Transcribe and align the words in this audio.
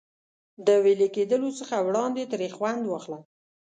د 0.65 0.67
وېلې 0.83 1.07
کېدلو 1.15 1.49
څخه 1.59 1.75
وړاندې 1.87 2.23
ترې 2.31 2.49
خوند 2.55 2.83
واخله. 2.87 3.19